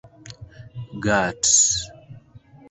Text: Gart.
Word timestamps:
Gart. 1.03 1.45